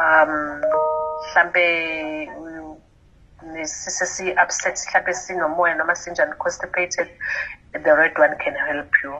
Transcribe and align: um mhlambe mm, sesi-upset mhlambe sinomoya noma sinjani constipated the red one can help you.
um 0.00 0.32
mhlambe 1.22 1.66
mm, 2.26 2.76
sesi-upset 3.64 4.76
mhlambe 4.88 5.14
sinomoya 5.14 5.74
noma 5.74 5.94
sinjani 5.94 6.34
constipated 6.38 7.08
the 7.84 7.92
red 7.96 8.18
one 8.18 8.36
can 8.44 8.54
help 8.54 8.92
you. 9.04 9.14